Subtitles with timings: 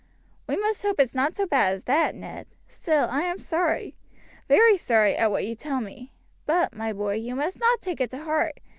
[0.49, 3.93] "We must hope it's not so bad as that, Ned; still, I am sorry
[4.47, 6.11] very sorry, at what you tell me;
[6.47, 8.59] but, my boy, you must not take it to heart.